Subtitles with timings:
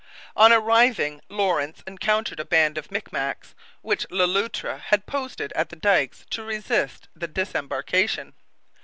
[0.35, 3.53] On arriving, Lawrence encountered a band of Micmacs,
[3.83, 8.33] which Le Loutre had posted at the dikes to resist the disembarkation.